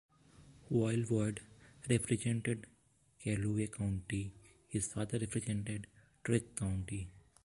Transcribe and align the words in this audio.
While 0.69 1.03
Boyd 1.03 1.41
represented 1.87 2.65
Calloway 3.23 3.67
County, 3.67 4.31
his 4.67 4.87
father 4.87 5.19
represented 5.19 5.85
Trigg 6.23 6.55
County. 6.55 7.07